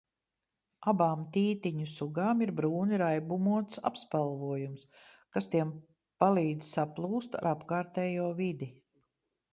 [0.91, 4.87] Abām tītiņu sugām ir brūni raibumots apspalvojums,
[5.37, 5.75] kas tiem
[6.25, 8.73] palīdz saplūst ar apkārtējo vidi.